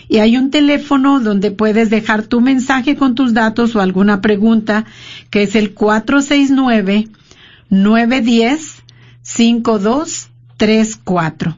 [0.08, 4.84] Y hay un teléfono donde puedes dejar tu mensaje con tus datos o alguna pregunta,
[5.30, 7.08] que es el 469
[7.70, 8.82] 910
[9.22, 11.56] 5234.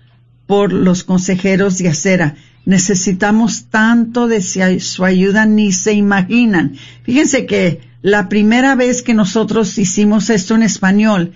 [0.47, 2.35] por los consejeros de acera.
[2.69, 6.75] Necesitamos tanto de su ayuda, ni se imaginan.
[7.01, 11.33] Fíjense que la primera vez que nosotros hicimos esto en español,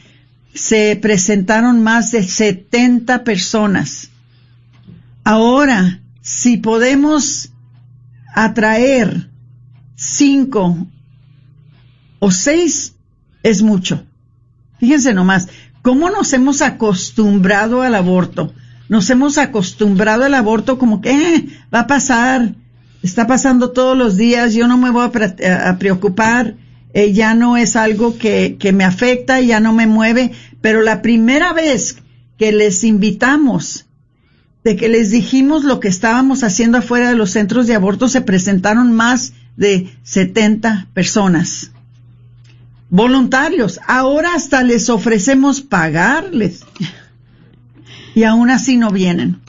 [0.53, 4.11] se presentaron más de 70 personas.
[5.23, 7.49] Ahora, si podemos
[8.35, 9.27] atraer
[9.95, 10.85] cinco
[12.19, 12.93] o seis,
[13.41, 14.05] es mucho.
[14.79, 15.47] Fíjense nomás,
[15.81, 18.53] cómo nos hemos acostumbrado al aborto.
[18.89, 22.55] Nos hemos acostumbrado al aborto como que eh, va a pasar,
[23.01, 26.55] está pasando todos los días, yo no me voy a, preocupar,
[26.93, 30.31] eh, ya no es algo que, que me afecta, ya no me mueve,
[30.61, 31.97] pero la primera vez
[32.37, 33.85] que les invitamos,
[34.63, 38.21] de que les dijimos lo que estábamos haciendo afuera de los centros de aborto, se
[38.21, 41.71] presentaron más de 70 personas
[42.93, 43.79] voluntarios.
[43.87, 46.61] Ahora hasta les ofrecemos pagarles.
[48.15, 49.41] Y aún así no vienen.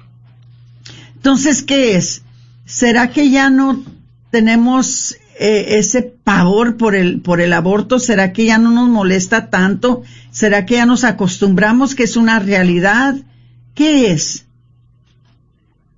[1.16, 2.22] Entonces, ¿qué es?
[2.64, 3.82] ¿Será que ya no
[4.30, 7.98] tenemos eh, ese pavor por el, por el aborto?
[7.98, 10.02] ¿Será que ya no nos molesta tanto?
[10.30, 13.16] ¿Será que ya nos acostumbramos que es una realidad?
[13.74, 14.46] ¿Qué es?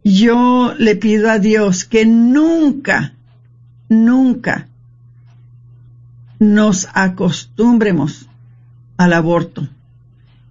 [0.05, 3.15] Yo le pido a Dios que nunca,
[3.89, 4.69] nunca
[6.39, 8.29] nos acostumbremos
[8.97, 9.69] al aborto,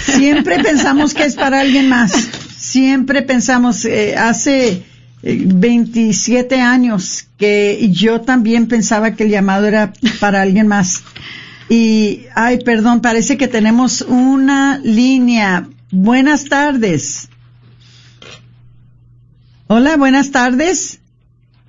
[0.00, 2.12] Siempre pensamos que es para alguien más.
[2.56, 4.84] Siempre pensamos, eh, hace
[5.22, 11.02] 27 eh, años que yo también pensaba que el llamado era para alguien más.
[11.68, 15.68] Y, ay, perdón, parece que tenemos una línea.
[15.94, 17.28] Buenas tardes.
[19.66, 21.02] Hola, buenas tardes.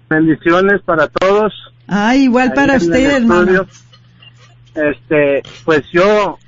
[0.10, 1.54] Bendiciones para todos.
[1.90, 3.68] Ah, igual para usted, hermano.
[4.76, 6.40] Este, pues yo,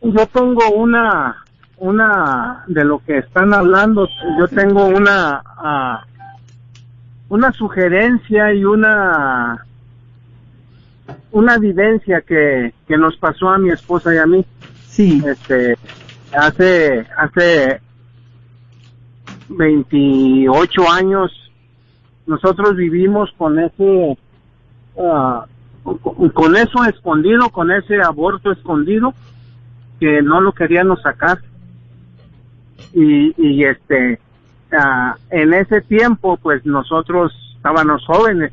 [0.00, 1.44] yo tengo una,
[1.76, 4.08] una de lo que están hablando.
[4.38, 9.66] Yo tengo una, uh, una sugerencia y una,
[11.32, 14.46] una vivencia que, que nos pasó a mi esposa y a mí.
[14.86, 15.20] Sí.
[15.26, 15.76] Este,
[16.32, 17.80] hace, hace
[19.48, 21.32] 28 años
[22.26, 24.16] nosotros vivimos con ese,
[24.94, 29.14] uh, con eso escondido, con ese aborto escondido,
[29.98, 31.40] que no lo queríamos sacar.
[32.92, 34.20] Y, y este,
[34.72, 38.52] uh, en ese tiempo, pues nosotros estábamos jóvenes,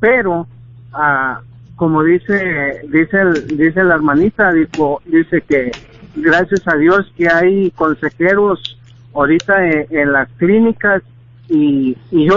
[0.00, 0.46] pero,
[0.94, 1.42] uh,
[1.76, 3.24] como dice, dice,
[3.54, 5.70] dice la hermanita, dijo, dice que
[6.14, 8.78] gracias a Dios que hay consejeros
[9.14, 9.54] ahorita
[9.90, 11.02] en, las clínicas
[11.48, 12.36] y, yo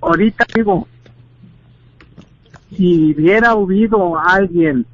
[0.00, 0.86] ahorita digo,
[2.70, 4.86] si hubiera habido alguien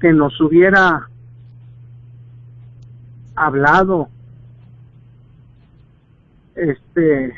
[0.00, 1.08] que nos hubiera
[3.34, 4.08] hablado,
[6.54, 7.34] este,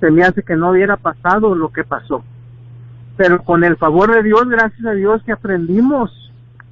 [0.00, 2.24] se me hace que no hubiera pasado lo que pasó.
[3.16, 6.23] Pero con el favor de Dios, gracias a Dios que aprendimos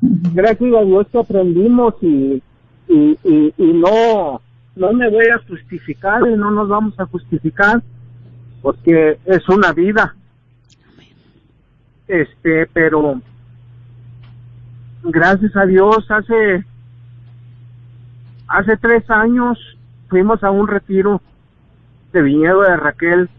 [0.03, 2.43] gracias a Dios que aprendimos y,
[2.89, 4.41] y, y, no,
[4.75, 7.83] no me voy a justificar y no nos vamos a justificar,
[8.61, 10.15] porque es una vida.
[12.09, 13.21] Este, pero
[15.05, 16.65] gracias a Dios hace
[18.49, 19.59] hace tres años
[20.09, 21.23] fuimos a un retiro
[22.13, 23.31] de viñedo de Raquel.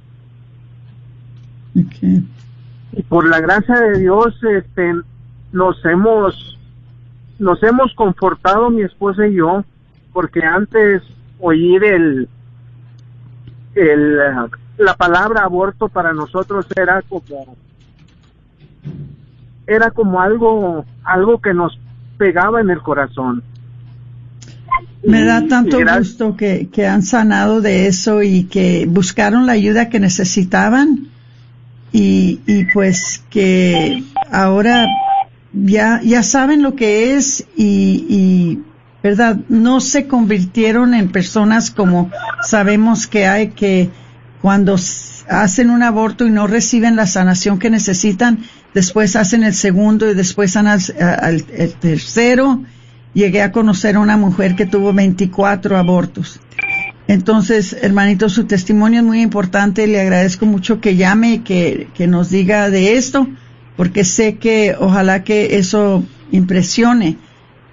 [1.75, 4.93] Y por la gracia de Dios este
[5.53, 6.59] nos hemos
[7.39, 9.63] nos hemos confortado mi esposa y yo
[10.11, 11.01] porque antes
[11.39, 12.27] oír el
[13.75, 14.17] el
[14.77, 17.55] la palabra aborto para nosotros era como
[19.65, 21.79] era como algo algo que nos
[22.17, 23.43] pegaba en el corazón.
[25.05, 29.89] Me da tanto gusto que, que han sanado de eso y que buscaron la ayuda
[29.89, 31.07] que necesitaban.
[31.91, 34.87] Y, y pues que ahora
[35.53, 38.59] ya, ya saben lo que es y, y,
[39.03, 39.37] ¿verdad?
[39.49, 43.89] No se convirtieron en personas como sabemos que hay que
[44.41, 44.75] cuando
[45.29, 48.39] hacen un aborto y no reciben la sanación que necesitan,
[48.73, 52.61] después hacen el segundo y después al, al el tercero.
[53.13, 56.39] Llegué a conocer a una mujer que tuvo 24 abortos.
[57.07, 59.87] Entonces, hermanito, su testimonio es muy importante.
[59.87, 63.27] Le agradezco mucho que llame y que, que nos diga de esto,
[63.75, 67.17] porque sé que ojalá que eso impresione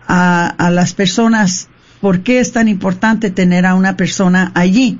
[0.06, 1.68] a, a las personas
[2.00, 4.98] por qué es tan importante tener a una persona allí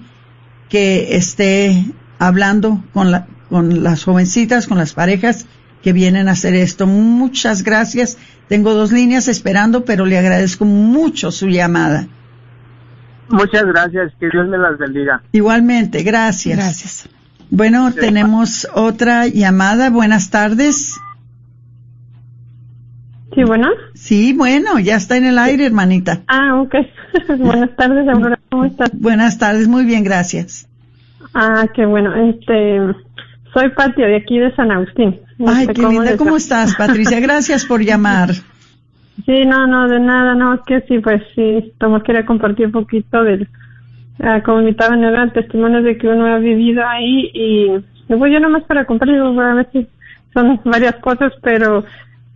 [0.68, 1.84] que esté
[2.18, 5.46] hablando con, la, con las jovencitas, con las parejas
[5.82, 6.86] que vienen a hacer esto.
[6.86, 8.18] Muchas gracias.
[8.48, 12.06] Tengo dos líneas esperando, pero le agradezco mucho su llamada.
[13.28, 15.22] Muchas gracias, que Dios me las bendiga.
[15.32, 16.56] Igualmente, gracias.
[16.56, 17.19] Gracias.
[17.50, 19.90] Bueno, tenemos otra llamada.
[19.90, 21.00] Buenas tardes.
[23.34, 23.68] Sí, bueno.
[23.94, 26.20] Sí, bueno, ya está en el aire, hermanita.
[26.26, 26.74] Ah, ok.
[27.38, 28.38] Buenas tardes, Aurora.
[28.50, 28.90] ¿Cómo estás?
[28.92, 30.68] Buenas tardes, muy bien, gracias.
[31.34, 32.14] Ah, qué bueno.
[32.14, 32.78] Este,
[33.52, 35.20] soy Patia de aquí de San Agustín.
[35.46, 36.16] Ay, qué linda.
[36.16, 37.18] ¿Cómo estás, Patricia?
[37.20, 38.30] Gracias por llamar.
[39.24, 42.72] Sí, no, no, de nada, no, es que sí, pues sí, Tomás quería compartir un
[42.72, 43.48] poquito del,
[44.20, 47.70] uh, como invitaba en el testimonio de que uno ha vivido ahí y,
[48.08, 49.86] y pues yo nomás para compartir, a veces
[50.32, 51.84] son varias cosas, pero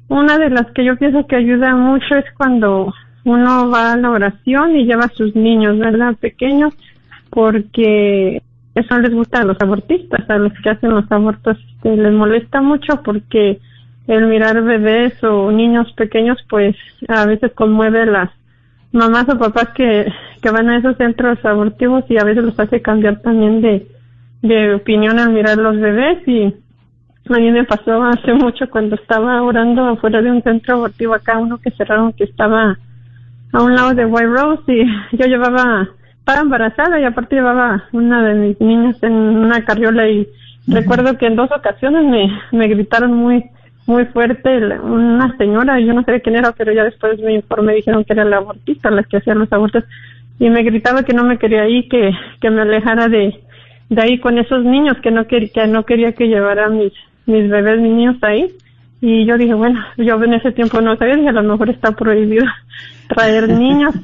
[0.08, 2.92] una de las que yo pienso que ayuda mucho es cuando
[3.24, 6.14] uno va a la oración y lleva a sus niños, ¿verdad?
[6.16, 6.74] Pequeños,
[7.30, 8.42] porque
[8.74, 12.60] eso les gusta a los abortistas, a los que hacen los abortos, este, les molesta
[12.60, 13.60] mucho porque
[14.06, 16.76] el mirar bebés o niños pequeños, pues
[17.08, 18.30] a veces conmueve las
[18.94, 20.06] mamás o papás que,
[20.40, 23.88] que van a esos centros abortivos y a veces los hace cambiar también de,
[24.40, 26.54] de opinión al mirar los bebés y
[27.28, 31.38] a mí me pasó hace mucho cuando estaba orando afuera de un centro abortivo acá,
[31.38, 32.78] uno que cerraron que estaba
[33.52, 34.84] a un lado de White Rose y
[35.16, 35.88] yo llevaba,
[36.18, 40.28] estaba embarazada y aparte llevaba una de mis niñas en una carriola y
[40.68, 43.44] recuerdo que en dos ocasiones me, me gritaron muy,
[43.86, 48.04] muy fuerte una señora, yo no sé quién era, pero ya después me informé, dijeron
[48.04, 49.84] que era la abortista, la que hacía los abortos,
[50.38, 52.10] y me gritaba que no me quería ir, que,
[52.40, 53.40] que me alejara de,
[53.90, 56.92] de ahí con esos niños, que no, quería que no quería que llevara mis,
[57.26, 58.50] mis bebés, mis niños ahí.
[59.00, 61.92] Y yo dije, bueno, yo en ese tiempo no sabía, dije, a lo mejor está
[61.92, 62.46] prohibido
[63.08, 63.94] traer niños.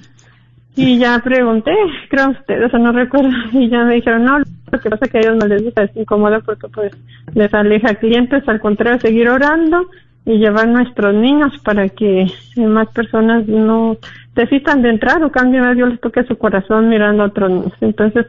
[0.77, 1.73] Y ya pregunté,
[2.09, 5.19] creo ustedes, o no recuerdo, y ya me dijeron, no, lo que pasa es que
[5.19, 6.93] a ellos no les gusta, es incómodo porque pues
[7.35, 9.89] les aleja clientes, al contrario, seguir orando
[10.25, 13.97] y llevar nuestros niños para que más personas no
[14.35, 17.73] desistan de entrar o cambien a Dios les toque su corazón mirando a otros niños.
[17.81, 18.27] Entonces,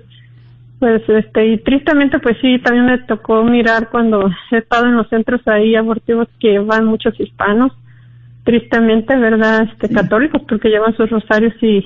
[0.79, 5.07] pues este, y tristemente pues sí, también me tocó mirar cuando he estado en los
[5.09, 7.71] centros ahí abortivos que van muchos hispanos,
[8.43, 9.69] tristemente, ¿verdad?
[9.71, 11.85] Este, católicos porque llevan sus rosarios y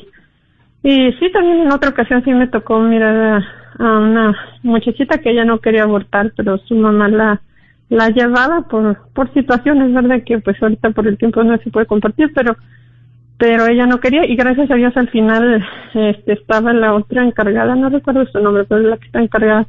[0.85, 3.43] y sí, también en otra ocasión sí me tocó mirar
[3.79, 7.41] a, una muchachita que ella no quería abortar, pero su mamá la,
[7.89, 10.21] la llevaba por, por situaciones, ¿verdad?
[10.23, 12.55] Que pues ahorita por el tiempo no se puede compartir, pero,
[13.39, 15.65] pero ella no quería y gracias a Dios al final
[15.95, 19.65] este, estaba la otra encargada, no recuerdo su nombre, pero es la que está encargada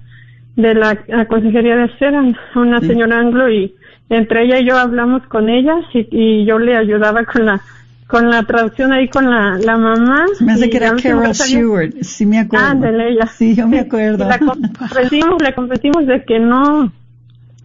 [0.54, 3.74] de la, la consejería de Seran, una señora anglo y
[4.10, 7.62] entre ella y yo hablamos con ella y, y yo le ayudaba con la
[8.06, 10.26] con la traducción ahí con la, la mamá.
[10.40, 11.92] Me hace que era Carol Stewart.
[12.02, 12.66] Sí, me acuerdo.
[12.66, 13.26] Ándale, ella.
[13.26, 14.24] Sí, yo me acuerdo.
[14.24, 16.92] Y la convencimos, la convencimos de que no,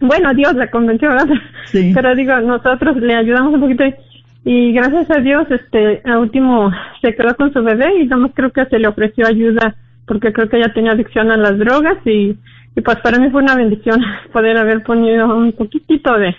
[0.00, 1.28] bueno, Dios la convenció, ¿verdad?
[1.66, 1.92] Sí.
[1.94, 3.94] Pero digo, nosotros le ayudamos un poquito y,
[4.44, 6.70] y gracias a Dios, este, a último
[7.00, 9.76] se quedó con su bebé y nomás creo que se le ofreció ayuda
[10.06, 12.36] porque creo que ella tenía adicción a las drogas y,
[12.74, 14.00] y pues para mí fue una bendición
[14.32, 16.34] poder haber ponido un poquitito de,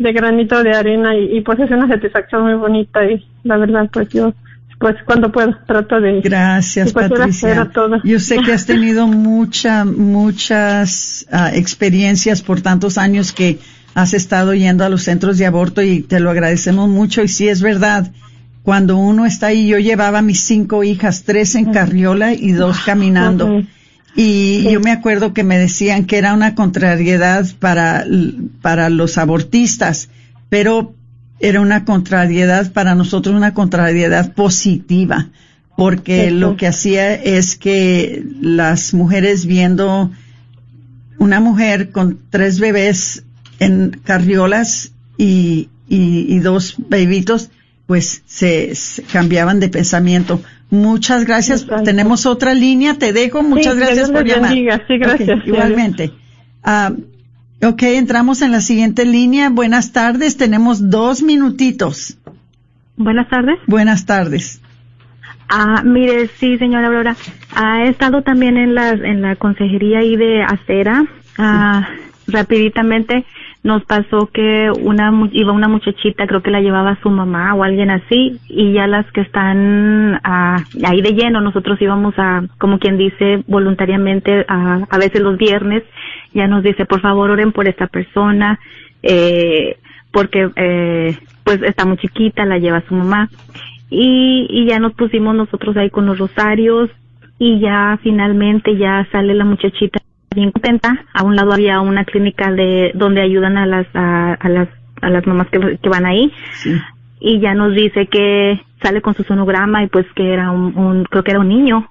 [0.00, 3.88] de granito de arena y, y pues es una satisfacción muy bonita y la verdad
[3.92, 4.32] pues yo
[4.78, 7.70] pues cuando puedo trato de gracias pues, Patricia.
[8.02, 13.58] yo sé que has tenido muchas muchas ah, experiencias por tantos años que
[13.94, 17.22] has estado yendo a los centros de aborto y te lo agradecemos mucho.
[17.22, 18.10] Y sí es verdad
[18.62, 23.62] cuando uno está ahí yo llevaba mis cinco hijas tres en carriola y dos caminando
[24.16, 28.04] y yo me acuerdo que me decían que era una contrariedad para
[28.60, 30.08] para los abortistas
[30.50, 30.94] pero
[31.40, 35.30] era una contrariedad para nosotros, una contrariedad positiva,
[35.76, 40.10] porque lo que hacía es que las mujeres viendo
[41.18, 43.22] una mujer con tres bebés
[43.58, 47.50] en carriolas y, y, dos bebitos,
[47.86, 48.74] pues se,
[49.10, 50.42] cambiaban de pensamiento.
[50.70, 51.66] Muchas gracias.
[51.84, 53.42] Tenemos otra línea, te dejo.
[53.42, 54.52] Muchas gracias por llamar.
[54.52, 55.46] Sí, gracias.
[55.46, 56.12] igualmente.
[56.62, 56.92] Ah,
[57.62, 59.50] Ok, entramos en la siguiente línea.
[59.50, 62.16] Buenas tardes, tenemos dos minutitos.
[62.96, 63.58] Buenas tardes.
[63.66, 64.62] Buenas tardes.
[65.46, 67.16] Ah, mire, sí, señora Aurora.
[67.54, 71.04] Ha estado también en la, en la consejería ahí de acera.
[71.36, 71.86] Ah,
[72.26, 73.26] rapiditamente
[73.62, 77.90] nos pasó que una iba una muchachita, creo que la llevaba su mamá o alguien
[77.90, 82.96] así, y ya las que están ah, ahí de lleno, nosotros íbamos a, como quien
[82.96, 85.82] dice, voluntariamente, a, a veces los viernes,
[86.32, 88.58] ya nos dice, por favor, oren por esta persona,
[89.02, 89.76] eh,
[90.12, 93.28] porque eh, pues está muy chiquita, la lleva su mamá.
[93.90, 96.90] Y, y ya nos pusimos nosotros ahí con los rosarios
[97.38, 100.00] y ya finalmente ya sale la muchachita
[100.34, 101.04] bien contenta.
[101.12, 104.68] A un lado había una clínica de donde ayudan a las a, las
[105.02, 106.32] a las mamás que, que van ahí.
[107.20, 111.04] Y ya nos dice que sale con su sonograma y pues que era un, un
[111.04, 111.90] creo que era un niño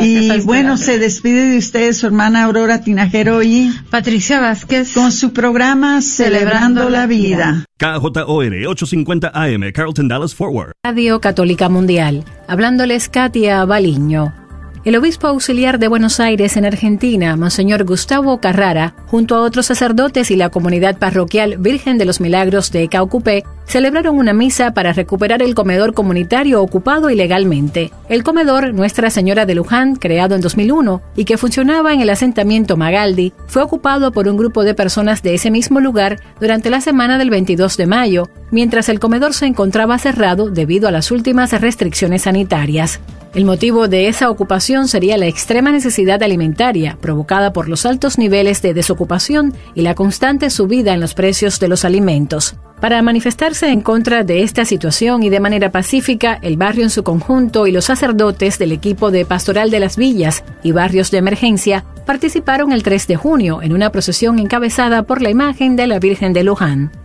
[0.00, 5.32] y bueno, se despide de ustedes su hermana Aurora Tinajero y Patricia Vázquez con su
[5.32, 7.64] programa Celebrando, la vida.
[7.78, 10.70] KJOR 850 AM, Carlton Dallas Forward.
[10.84, 12.24] Radio Católica Mundial.
[12.46, 14.41] Hablándoles Katia Baliño.
[14.84, 20.32] El obispo auxiliar de Buenos Aires en Argentina, Monseñor Gustavo Carrara, junto a otros sacerdotes
[20.32, 25.40] y la comunidad parroquial Virgen de los Milagros de Caucupé, celebraron una misa para recuperar
[25.40, 27.92] el comedor comunitario ocupado ilegalmente.
[28.08, 32.76] El comedor Nuestra Señora de Luján, creado en 2001 y que funcionaba en el asentamiento
[32.76, 37.18] Magaldi, fue ocupado por un grupo de personas de ese mismo lugar durante la semana
[37.18, 42.22] del 22 de mayo, mientras el comedor se encontraba cerrado debido a las últimas restricciones
[42.22, 42.98] sanitarias.
[43.34, 48.60] El motivo de esa ocupación sería la extrema necesidad alimentaria provocada por los altos niveles
[48.60, 52.56] de desocupación y la constante subida en los precios de los alimentos.
[52.82, 57.04] Para manifestarse en contra de esta situación y de manera pacífica, el barrio en su
[57.04, 61.86] conjunto y los sacerdotes del equipo de Pastoral de las Villas y Barrios de Emergencia
[62.04, 66.34] participaron el 3 de junio en una procesión encabezada por la imagen de la Virgen
[66.34, 67.01] de Luján.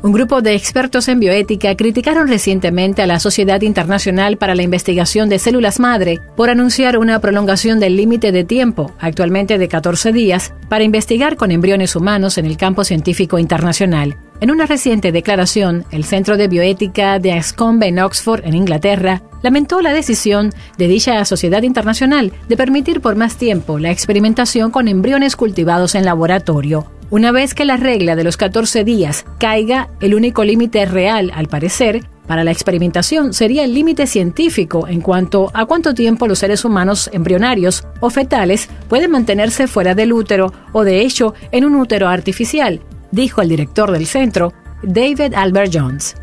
[0.00, 5.28] Un grupo de expertos en bioética criticaron recientemente a la Sociedad Internacional para la Investigación
[5.28, 10.54] de Células Madre por anunciar una prolongación del límite de tiempo, actualmente de 14 días,
[10.68, 14.16] para investigar con embriones humanos en el campo científico internacional.
[14.40, 19.80] En una reciente declaración, el Centro de Bioética de Ascombe en Oxford, en Inglaterra, lamentó
[19.80, 25.36] la decisión de dicha sociedad internacional de permitir por más tiempo la experimentación con embriones
[25.36, 26.90] cultivados en laboratorio.
[27.10, 31.48] Una vez que la regla de los 14 días caiga, el único límite real, al
[31.48, 36.66] parecer, para la experimentación sería el límite científico en cuanto a cuánto tiempo los seres
[36.66, 42.08] humanos embrionarios o fetales pueden mantenerse fuera del útero o de hecho en un útero
[42.08, 46.14] artificial, dijo el director del centro, David Albert Jones.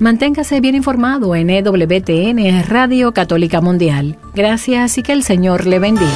[0.00, 4.16] Manténgase bien informado en EWTN Radio Católica Mundial.
[4.34, 6.08] Gracias y que el Señor le bendiga.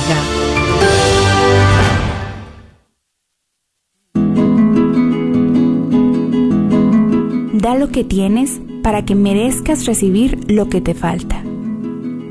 [7.53, 11.45] Da lo que tienes para que merezcas recibir lo que te falta.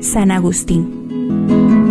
[0.00, 1.83] San Agustín.